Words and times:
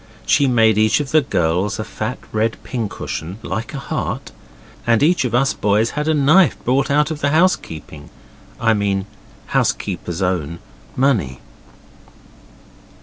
She 0.25 0.47
made 0.47 0.79
each 0.79 0.99
of 0.99 1.11
the 1.11 1.21
girls 1.21 1.77
a 1.77 1.83
fat 1.83 2.17
red 2.31 2.57
pincushion 2.63 3.37
like 3.43 3.75
a 3.75 3.77
heart, 3.77 4.31
and 4.87 5.03
each 5.03 5.25
of 5.25 5.35
us 5.35 5.53
boys 5.53 5.91
had 5.91 6.07
a 6.07 6.15
knife 6.15 6.57
bought 6.65 6.89
out 6.89 7.11
of 7.11 7.19
the 7.21 7.29
housekeeping 7.29 8.09
(I 8.59 8.73
mean 8.73 9.05
housekeeper's 9.53 10.23
own) 10.23 10.57
money. 10.95 11.39